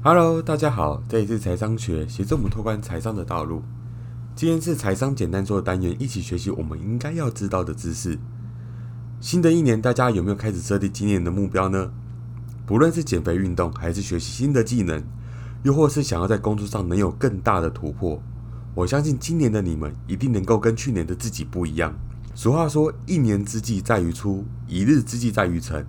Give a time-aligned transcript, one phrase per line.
[0.00, 3.64] Hello，大家好，这里是财商学，协助我们拓宽财商的道路。
[4.36, 8.16] 今天是财商简单说的单元，一起学习我们应该要知道的知识。
[9.18, 11.90] 新的一年，大家有没有开始设定今年的目标呢？
[12.64, 15.02] 不论是减肥、运动，还是学习新的技能，
[15.64, 18.22] 又或是想要在工作上能有更大的突破，
[18.76, 21.92] 我相信今年的你们一定能够跟去年的自己不一样。
[22.36, 25.84] 俗话说：“一年之计在于出，一日之计在于晨。”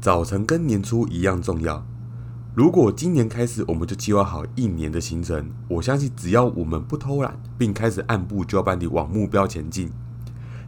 [0.00, 1.86] 早晨跟年初一样重要。
[2.54, 9.90] 如果今年开始我们就计划好一年的行程，我相信只要我们不偷懒，并开始按部就班地往目标前进，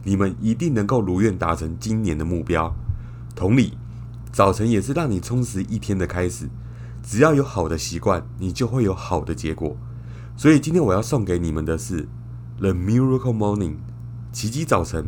[0.03, 2.75] 你们一定能够如愿达成今年的目标。
[3.37, 3.79] 同理，
[4.33, 6.49] 早晨也是让你充实一天的开始。
[7.05, 9.77] 只要有好的习惯，你就会有好的结果。
[10.37, 12.03] 所以今天我要送给你们的是
[12.59, 13.75] 《The Miracle Morning》
[14.33, 15.05] 奇迹早晨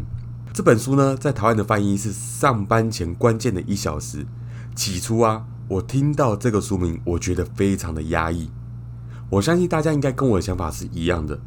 [0.53, 4.25] 这本书呢，在台湾的翻译是上班前关键的一小时。
[4.77, 5.45] 起初啊。
[5.69, 8.51] 我听到这个书名，我觉得非常的压抑。
[9.29, 11.39] 我相信大家应该跟我的想法是一样的，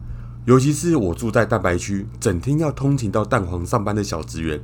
[0.46, 4.64] 尤其是我住在蛋白区，整天要通勤到蛋黄上班的小职员。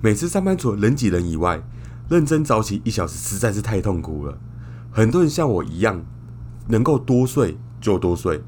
[0.00, 1.62] 每次上班除了人挤人以外，
[2.08, 4.38] 认真早起一小时实在是太痛苦了。
[4.90, 6.02] 很多人像我一样，
[6.68, 8.42] 能够多睡就多睡，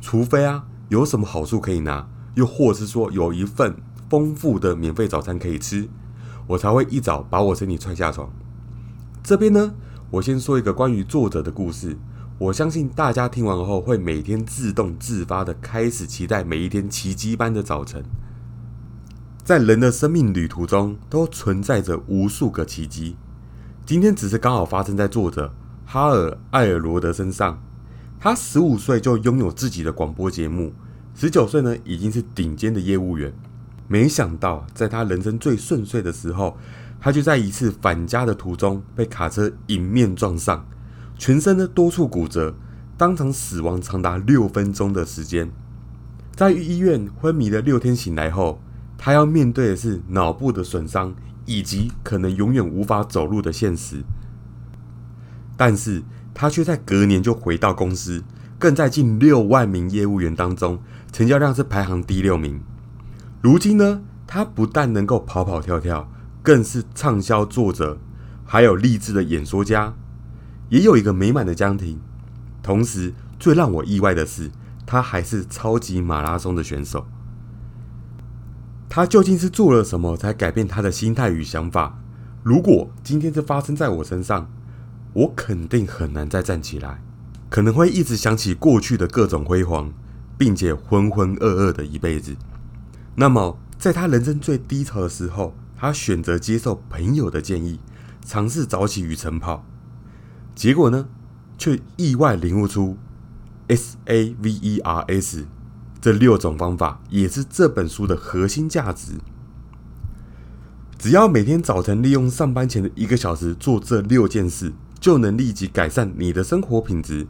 [0.00, 3.76] 除非啊有什么好处可以拿，又或是说有一份
[4.08, 5.88] 丰富的免费早餐可以吃，
[6.48, 8.28] 我才会一早把我身体踹下床。
[9.30, 9.72] 这边呢，
[10.10, 11.96] 我先说一个关于作者的故事。
[12.36, 18.02] 我相信大家听完后，会每天自动自发的开始期待每一天奇迹般的早晨。
[19.44, 23.14] 在人的生命旅途中，都存在着无数个奇迹。
[23.86, 25.54] 今天只是刚好发生在作者
[25.86, 27.62] 哈尔艾尔罗德身上。
[28.18, 30.72] 他十五岁就拥有自己的广播节目，
[31.14, 33.32] 十九岁呢已经是顶尖的业务员。
[33.86, 36.58] 没想到，在他人生最顺遂的时候。
[37.00, 40.66] 他就在一次返家的途中被卡车迎面撞上，
[41.16, 42.54] 全身的多处骨折，
[42.98, 45.50] 当场死亡长达六分钟的时间。
[46.36, 48.60] 在医院昏迷了六天，醒来后，
[48.98, 51.14] 他要面对的是脑部的损伤
[51.46, 54.02] 以及可能永远无法走路的现实。
[55.56, 56.02] 但是
[56.34, 58.22] 他却在隔年就回到公司，
[58.58, 60.78] 更在近六万名业务员当中，
[61.10, 62.60] 成交量是排行第六名。
[63.40, 66.10] 如今呢，他不但能够跑跑跳跳。
[66.42, 67.98] 更是畅销作者，
[68.44, 69.94] 还有励志的演说家，
[70.68, 72.00] 也有一个美满的家庭。
[72.62, 74.50] 同时，最让我意外的是，
[74.86, 77.06] 他还是超级马拉松的选手。
[78.88, 81.98] 他究竟是做了什么，才改变他的心态与想法？
[82.42, 84.50] 如果今天这发生在我身上，
[85.12, 87.02] 我肯定很难再站起来，
[87.48, 89.92] 可能会一直想起过去的各种辉煌，
[90.36, 92.34] 并且浑浑噩噩的一辈子。
[93.14, 97.80] 那么，在他人生最低潮的时候，他选择接受朋友的建议，
[98.22, 99.64] 尝试早起与晨跑，
[100.54, 101.08] 结果呢，
[101.56, 102.98] 却意外领悟出
[103.68, 105.46] S A V E R S
[105.98, 109.12] 这六种方法，也是这本书的核心价值。
[110.98, 117.26] 只要每天早晨利用上班前的一个小时做这六件事，就能立即改善你的生活品质，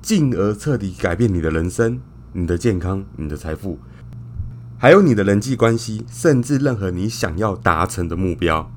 [0.00, 2.00] 进而彻底改变你的人生、
[2.32, 3.78] 你的健康、你的财富。
[4.82, 8.72] 还有你的人际关系，甚至任何你想要达成的目标。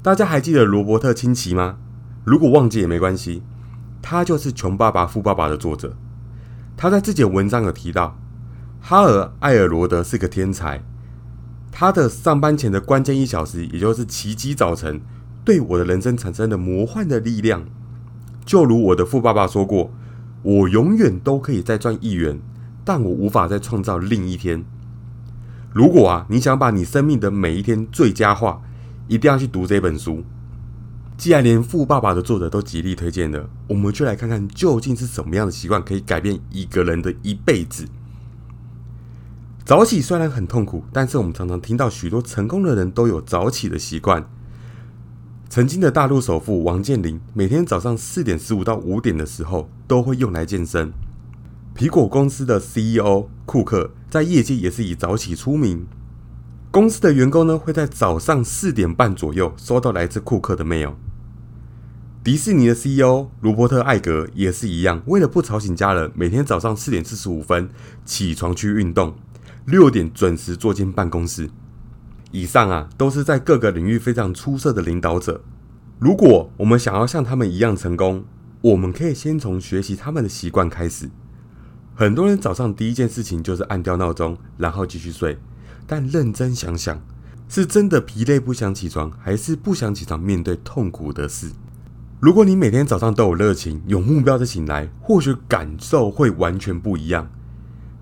[0.00, 1.78] 大家还记得罗伯特清崎吗？
[2.22, 3.42] 如果忘记也没关系，
[4.00, 5.96] 他就是《穷爸爸富爸爸》的作者。
[6.76, 8.16] 他在自己的文章有提到，
[8.80, 10.84] 哈尔艾尔罗德是个天才。
[11.72, 15.00] 他的上班前的关键一小时，也就是奇迹早晨，
[15.44, 17.64] 对我的人生产生了魔幻的力量。
[18.44, 19.90] 就如我的富爸爸说过
[20.44, 22.40] ：“我永远都可以再赚一元，
[22.84, 24.64] 但我无法再创造另一天。”
[25.76, 28.62] 如果啊，你想把你生命的每一天最佳化，
[29.08, 30.24] 一定要去读这本书。
[31.18, 37.84] 既然连《富爸爸》的作者都极力推荐了，我们就来看看究竟是什么样的习惯可以改变一个人的一辈子。
[39.66, 44.26] 早起虽然很痛苦，但是我们常常听到许多成功的人都有早起的习惯。
[45.50, 50.90] 曾经的大陆首富王健林，每天早上四点十五到五点的时候，都会用来健身。
[51.76, 55.86] 苹果公司的 CEO 库克在业界也是以早起出名。
[56.70, 60.94] 公司的员工呢会在早上四点半左右收到来自库克的 mail。
[62.22, 67.68] 迪士尼的 CEO 罗伯特艾格也是一样，为了不吵醒家人，每天早上四点四十五分
[68.04, 69.14] 起床去运动，
[69.64, 71.48] 六点准时坐进办公室。
[72.32, 75.42] 以上啊都是在各个领域非常出色的领导者。
[75.98, 78.24] 如果我们想要像他们一样成功，
[78.60, 81.08] 我们可以先从学习他们的习惯开始。
[81.98, 85.38] 很多人早上第一件事情就是按掉闹钟，然后继续睡。
[85.86, 87.00] 但认真想想，
[87.48, 91.52] 是真的疲累不想起床，还是不想起床面对痛苦的事？
[92.20, 97.30] 如果你每天早上都有热情、有目标的醒来，或许感受会完全不一样。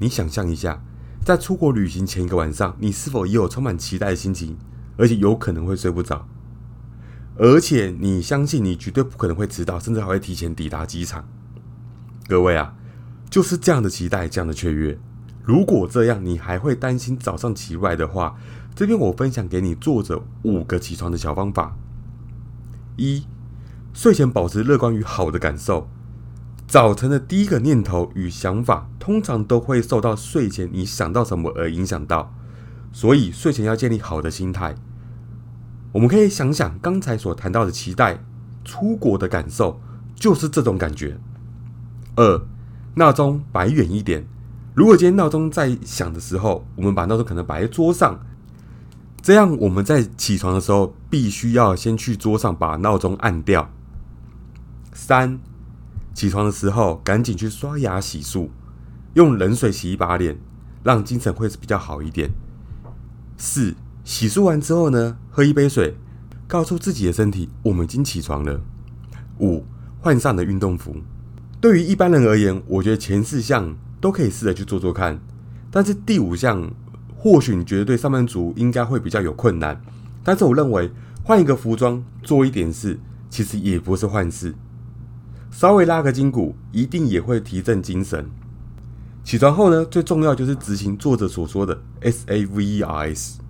[0.00, 0.82] 你想象一下，
[1.25, 4.56] 在出国旅行前一个晚上，你是否也有充满期待的心情，
[4.96, 6.26] 而且有可能会睡不着？
[7.37, 11.25] 而且你相信你绝对不可能会迟到，甚至还会提前抵达机场。
[12.26, 12.75] 各位啊，
[13.35, 14.97] 就是这样的期待，这样的雀跃。
[15.43, 18.37] 如果这样，你还会担心早上起不来的话，
[18.77, 21.77] 这边我分享给你作者五个起床的小方法。
[22.97, 23.27] 一、
[23.93, 25.89] 睡前保持乐观与好的感受。
[26.69, 32.33] 早晨的第一个念头与想法，通常都会受到睡前你想到什么而影响到，
[32.93, 34.77] 所以睡前要建立好的心态。
[35.91, 38.23] 我们可以想想刚才所谈到的期待
[38.65, 39.81] 出国的感受，
[40.15, 41.19] 就是这种感觉。
[42.15, 42.41] 二，
[42.94, 44.26] 闹钟摆远一点。
[44.75, 48.19] 如果今天闹钟在响的时候，我们把闹钟可能摆在桌上，
[49.23, 53.70] 这样我们在起床的时候，必须要先去桌上把闹钟按掉。
[54.93, 55.38] 三，
[56.12, 58.49] 起床的时候赶紧去刷牙洗漱，
[59.14, 60.38] 用冷水洗一把脸，
[60.82, 62.31] 让精神会是比较好一点。
[63.37, 63.75] 四。
[64.06, 65.96] 洗漱完之后呢，喝一杯水，
[66.46, 68.61] 告诉自己的身体我们已经起床了。
[69.41, 69.64] 五，
[69.99, 70.94] 换上的运动服。
[71.65, 75.19] 对于一般人而言，我觉得前四项都可以试着去做做看。
[75.71, 76.71] 但是第五项，
[77.17, 79.81] 或许你觉得对上班族应该会比较有困难。
[80.23, 80.91] 但是我认为
[81.23, 83.01] 换一个服装做一点事，
[83.31, 84.55] 其实也不是坏事。
[85.51, 88.27] 稍微拉个筋骨，一定也会提振精神。
[89.25, 93.41] 起床后呢，最重要就是执行作者所说的 S A V E R S。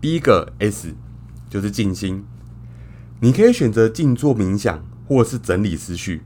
[0.00, 0.94] 第一个 S
[1.50, 2.24] 就是静心，
[3.20, 6.22] 你可以选择静坐冥想，或者是整理思绪。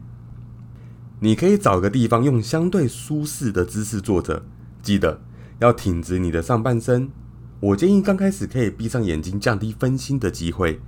[1.25, 4.43] 你可以找个地方用相对舒适的姿势坐着，
[4.83, 5.23] 记得
[5.59, 7.09] 要挺直你的上半身。
[7.61, 10.83] 我建议刚开始可以闭上眼睛，降低分心的机会。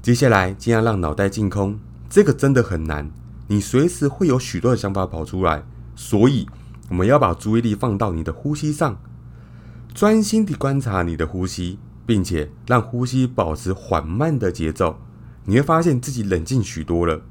[0.00, 3.10] 接下来尽量让脑袋净空，这个真的很难，
[3.48, 5.64] 你随时会有许多的想法跑出来，
[5.96, 6.46] 所以
[6.88, 8.96] 我们要把注意力放到你的呼吸上。
[9.92, 15.00] 专心地观察你的呼吸，并且让呼吸保持缓慢的节奏，
[15.46, 17.22] 你会发现自己冷静许多了。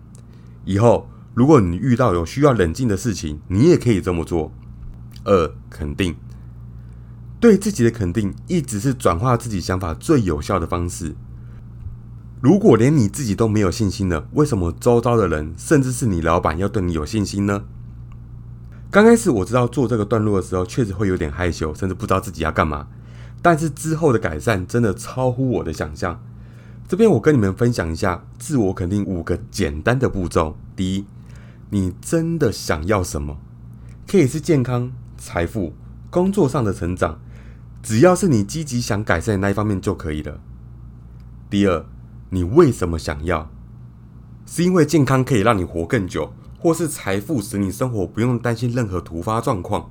[0.66, 4.51] 以后如果你遇到有需要冷静的事情，你也可以这么做。
[5.24, 6.18] 二、肯定，
[7.39, 11.15] 对自己的肯定一直是转化自己想法最有效的方式。
[12.41, 17.63] 如果连你自己都没有信心了，为什么周遭的人，甚至是你老板，要对你有信心呢？
[18.91, 22.86] 刚开始我知道做这个段落的时候，确实会有点害羞，甚至不知道自己要干嘛。
[23.41, 26.21] 但是之后的改善真的超乎我的想象。
[26.86, 30.57] 这边我跟你们分享一下自我肯定五个简单的步骤。
[30.75, 31.06] 第一，
[31.71, 33.38] 你真的想要什么？
[34.07, 35.74] 可以是健康、财富、
[36.10, 37.19] 工作上的成长，
[37.83, 40.39] 只要是你积极想改善的那一方面就可以了。
[41.50, 41.86] 第二，
[42.31, 43.51] 你为什么想要？
[44.48, 46.33] 是因为健康可以让你活更久？
[46.57, 49.89] 或是财富使你生活不用担心任何突发状况。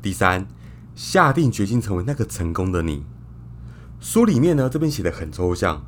[0.00, 0.46] 第三，
[0.94, 3.04] 下定决心成为那个成功的你。
[4.00, 5.84] 书里面呢，这边写的很抽象，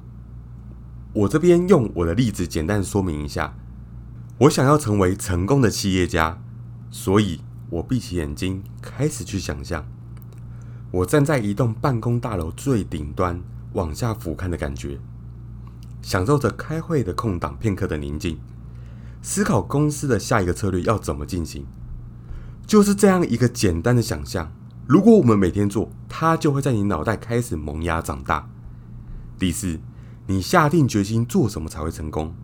[1.15, 3.57] 我这边用我的例子简单说明一下。
[4.41, 6.43] 我想要成为成功的企业家，
[6.91, 7.41] 所以
[7.71, 9.87] 我闭起眼睛，开始去想象，
[10.91, 13.41] 我站在一栋办公大楼最顶端，
[13.73, 14.99] 往下俯瞰的感觉，
[16.03, 18.39] 享受着开会的空档片刻的宁静。
[19.23, 21.65] 思考公司的下一个策略要怎么进行，
[22.67, 24.53] 就是这样一个简单的想象。
[24.87, 28.51] 如果我们每天做，它就会在你脑袋开始萌芽长大。
[29.39, 29.81] 第四，
[30.27, 32.35] 你下定决心做什么才会成功？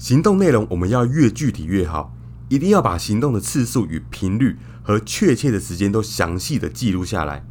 [0.00, 2.16] 行动内容我们要越具体越好，
[2.48, 7.44] 一定要把行动的次数与频率和确切的时间都详细的记录下来。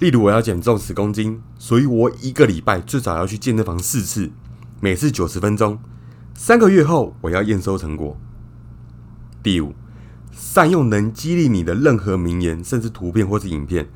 [0.00, 4.32] 例如，我要减重十公斤，所以我一个礼拜最少要去健身房四次，
[4.80, 5.78] 每次九十分钟。
[6.34, 8.18] 三个月后，我要验收成果。
[9.40, 9.72] 第五，
[10.32, 13.88] 善用能激励你的任何名言，甚至图片或是影片，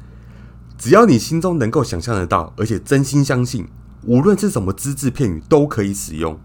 [0.78, 3.66] 只要你心中能够想象得到，而且真心相信，
[4.04, 6.38] 无论是什么只字片语都可以使用。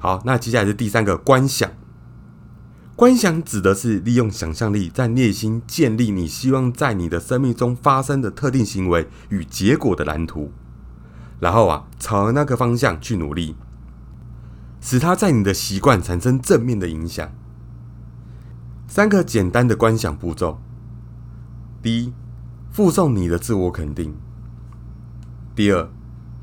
[0.00, 1.70] 好，那接下来是第三个观想。
[2.96, 10.52] 观想指的是利用想象力，在内心建立你希望在你的生命中发生的特定行为与结果的蓝图，
[11.38, 13.56] 然后啊，朝那个方向去努力。
[14.80, 17.30] 使它在你的习惯产生正面的影响。
[18.88, 20.58] 三个简单的观想步骤：
[21.82, 22.14] 第一，
[22.70, 24.12] 附送你的自我肯定；
[25.54, 25.86] 第二，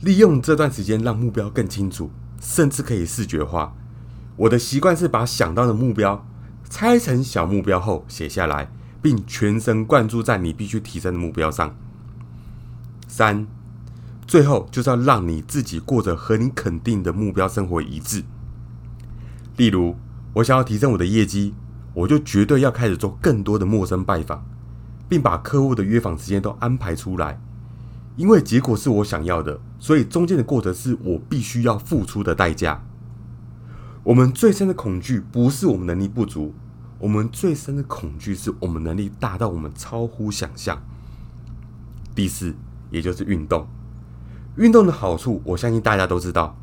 [0.02, 3.74] 利用这段时间让目标更清楚，甚至可以视觉化。
[4.36, 6.28] 我的习惯是把想到的目标
[6.70, 11.76] 拆成小目标后写下来，并全神贯注在你必须提升的目标上。
[13.08, 13.48] 三，
[14.28, 18.24] 最后就是要让你自己过着和你肯定的目标生活一致。
[19.56, 19.96] 例如，
[20.34, 21.56] 我想要提升我的业绩，
[21.94, 24.46] 我就绝对要开始做更多的陌生拜访，
[25.10, 27.42] 并把客户的约访时间都安排出来。
[28.18, 32.84] 因为结果是我想要的，所以中间的过程是我必须要付出的代价。
[34.04, 36.54] 我们最深的恐惧不是我们能力不足，
[36.98, 40.82] 我们最深的恐惧是我们能力大到我们超乎想象。
[42.16, 42.56] 第四，
[42.90, 43.68] 也就是运动。
[44.56, 46.58] 运动的好处，我相信大家都知道，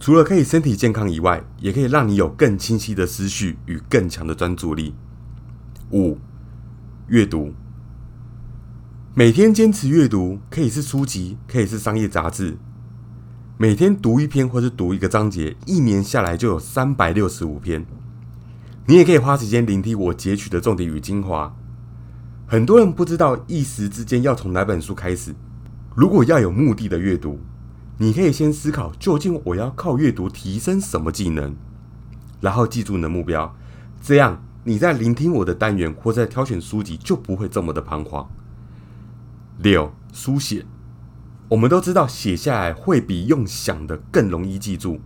[0.00, 4.94] 除了可以身体健康以外，也可以让你有更清晰的思绪与更强的专注力。
[5.90, 6.16] 五，
[7.08, 7.52] 阅读。
[9.18, 12.58] 每天坚持阅读，可以是书籍，可以是商业杂志。
[13.56, 17.86] 每天读一篇或是读一个章节，一年下来就有三百六十五篇。
[18.84, 21.56] 你也可以花时间聆听我截取的重点与精华。
[22.46, 25.34] 很多人不知道一时之间要从哪本书开始。
[25.94, 27.40] 如果要有目的的阅读，
[27.96, 31.56] 你可以先思考究竟我要靠阅读提升什么技能，
[32.42, 33.56] 然后记住你的目标。
[34.02, 38.28] 这样你在聆听我的单元或在挑选书籍就不会这么的彷徨。
[39.58, 40.66] 六书写，
[41.48, 45.00] 我们都知道写下来会比用想的更容易记住，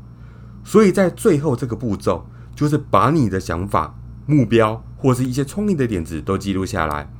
[0.64, 3.94] 所以在最后这个步骤，就是把你的想法、
[4.26, 7.12] 目标或是一些聪明的点子都记录下来。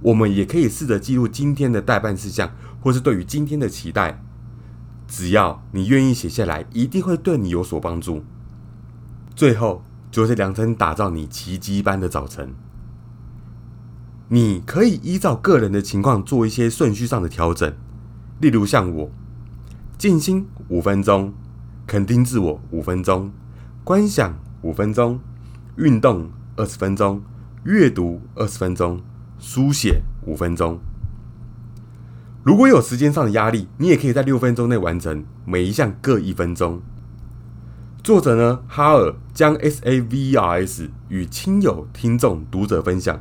[0.00, 4.24] 我们也可以试着记录今天的代办事项，或是对于今天的期待。
[5.06, 8.24] 只要你愿意写下来，一定会对你有所帮助。
[9.34, 12.54] 最后就是量身打造你奇迹般的早晨。
[14.30, 17.72] 你可以依照个人的情况做一些顺序上的调整，
[18.40, 19.10] 例如像我，
[19.96, 21.32] 静心五分钟，
[21.86, 23.32] 肯定自我五分钟，
[23.82, 25.18] 观想五分钟，
[25.76, 27.22] 运动二十分钟，
[27.64, 29.00] 阅读二十分钟，
[29.38, 30.78] 书写五分钟。
[32.42, 36.82] 如果有时间上的压力，你也可以在六分钟内完成，每一项各一分钟。
[38.02, 43.18] 作者呢，哈尔将 S A V E R S 与亲友、听众、读者分享。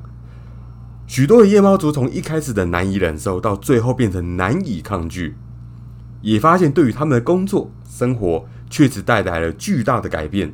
[1.07, 5.37] 许多的夜猫族从一开始的难以忍受，到最后变成难以抗拒，
[6.21, 10.53] 也发现对于他们的工作生活确实带来了巨大的改变。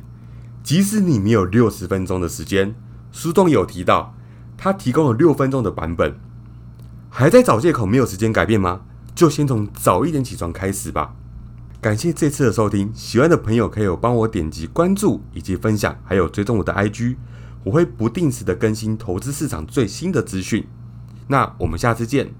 [0.62, 2.74] 即使你没有六十分钟的时间，
[3.10, 4.14] 书中有提到，
[4.56, 6.14] 他提供了六分钟的版本。
[7.10, 8.82] 还在找借口没有时间改变吗？
[9.12, 11.14] 就先从早一点起床开始吧。
[11.80, 17.16] 感谢这次的收听，喜欢的朋友可以帮我点击关注以及分享，还有追踪我的 IG。
[17.64, 20.66] 我会不定时的更新投资市场最新的资讯，
[21.26, 22.34] 那我们下次见。